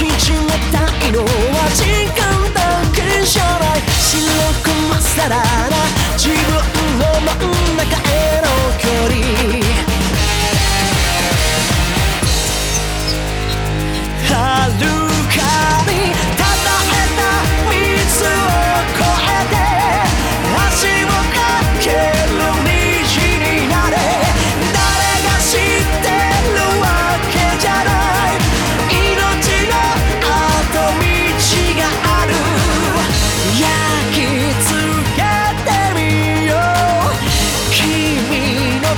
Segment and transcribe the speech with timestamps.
[0.00, 1.26] 縮めたいのは
[1.74, 1.84] 時
[2.16, 2.20] 間
[2.54, 2.58] だ
[2.94, 3.78] けじゃない。
[4.00, 4.16] 白
[4.62, 5.69] くまさら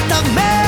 [0.08, 0.61] também.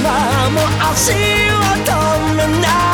[0.00, 0.60] 今も
[0.92, 1.14] 足を
[1.84, 2.89] 止めない